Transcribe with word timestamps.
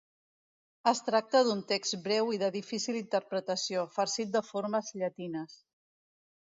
Es 0.91 1.01
tracta 1.09 1.41
d’un 1.47 1.61
text 1.73 1.97
breu 2.07 2.33
i 2.37 2.41
de 2.45 2.49
difícil 2.57 2.99
interpretació, 3.03 3.87
farcit 4.01 4.35
de 4.39 4.45
formes 4.51 4.93
llatines. 4.99 5.63